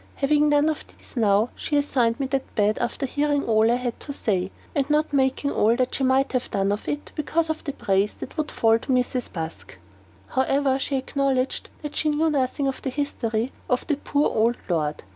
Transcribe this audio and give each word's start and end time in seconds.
Having 0.15 0.49
none 0.49 0.67
of 0.67 0.83
these 0.87 1.15
now, 1.15 1.51
she 1.55 1.77
assigned 1.77 2.19
me 2.19 2.25
that 2.25 2.55
bed 2.55 2.79
after 2.79 3.05
hearing 3.05 3.43
all 3.45 3.71
I 3.71 3.75
had 3.75 3.99
to 3.99 4.11
say, 4.11 4.49
and 4.73 4.89
not 4.89 5.13
making 5.13 5.51
all 5.51 5.75
that 5.75 5.93
she 5.93 6.03
might 6.03 6.33
have 6.33 6.49
done 6.49 6.71
of 6.71 6.87
it, 6.87 7.11
because 7.13 7.51
of 7.51 7.63
the 7.63 7.73
praise 7.73 8.15
that 8.15 8.35
would 8.35 8.49
fall 8.49 8.79
to 8.79 8.91
Mrs. 8.91 9.31
Busk. 9.31 9.77
However, 10.29 10.79
she 10.79 10.97
acknowledged 10.97 11.69
that 11.83 11.95
she 11.95 12.09
knew 12.09 12.31
nothing 12.31 12.67
of 12.67 12.81
the 12.81 12.89
history 12.89 13.51
of 13.69 13.85
"the 13.85 13.95
poor 13.95 14.25
old 14.27 14.57
lord." 14.69 15.03